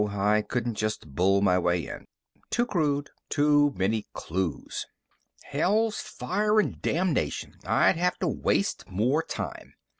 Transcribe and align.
I 0.03 0.41
couldn't 0.41 0.73
just 0.73 1.13
bull 1.13 1.43
my 1.43 1.59
way 1.59 1.85
in. 1.87 2.05
Too 2.49 2.65
crude. 2.65 3.11
Too 3.29 3.71
many 3.77 4.07
clues. 4.13 4.87
Hell's 5.43 5.99
fire 6.01 6.59
and 6.59 6.81
damnation! 6.81 7.59
I'd 7.63 7.97
have 7.97 8.17
to 8.17 8.27
waste 8.27 8.89
more 8.89 9.21
time. 9.21 9.75